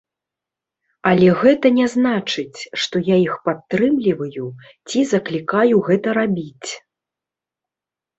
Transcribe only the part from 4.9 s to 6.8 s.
заклікаю гэта рабіць.